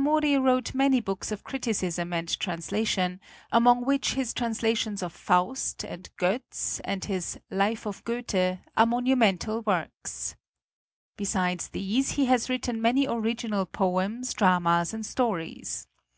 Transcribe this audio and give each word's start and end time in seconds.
Mori 0.00 0.38
wrote 0.38 0.72
many 0.74 1.02
books 1.02 1.30
of 1.30 1.44
criticism 1.44 2.14
and 2.14 2.40
translation, 2.40 3.20
among 3.50 3.84
which 3.84 4.14
his 4.14 4.32
translations 4.32 5.02
of 5.02 5.12
"Faust" 5.12 5.84
and 5.84 6.08
"Gotz," 6.16 6.80
and 6.82 7.04
his 7.04 7.38
"Life 7.50 7.84
of 7.86 8.02
Goethe" 8.04 8.56
are 8.74 8.86
monumental 8.86 9.60
works. 9.60 10.34
Be 11.18 11.26
sides 11.26 11.68
these 11.68 12.12
he 12.12 12.24
has 12.24 12.48
written 12.48 12.80
many 12.80 13.06
original 13.06 13.66
poems, 13.66 14.32
dramas 14.32 14.94
and 14.94 15.04
stories. 15.04 15.86